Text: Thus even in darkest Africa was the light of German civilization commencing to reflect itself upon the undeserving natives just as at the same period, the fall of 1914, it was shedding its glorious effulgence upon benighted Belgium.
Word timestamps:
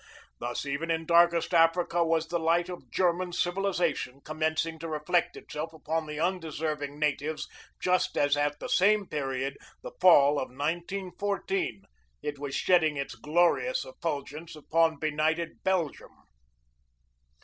Thus 0.39 0.65
even 0.65 0.89
in 0.89 1.05
darkest 1.05 1.53
Africa 1.53 2.03
was 2.03 2.29
the 2.29 2.39
light 2.39 2.69
of 2.69 2.89
German 2.89 3.33
civilization 3.33 4.19
commencing 4.21 4.79
to 4.79 4.87
reflect 4.87 5.37
itself 5.37 5.73
upon 5.73 6.07
the 6.07 6.19
undeserving 6.19 6.97
natives 6.97 7.47
just 7.79 8.17
as 8.17 8.35
at 8.35 8.57
the 8.59 8.67
same 8.67 9.05
period, 9.05 9.59
the 9.83 9.91
fall 10.01 10.39
of 10.39 10.49
1914, 10.49 11.83
it 12.23 12.39
was 12.39 12.55
shedding 12.55 12.97
its 12.97 13.13
glorious 13.13 13.85
effulgence 13.85 14.55
upon 14.55 14.97
benighted 14.97 15.63
Belgium. 15.63 16.09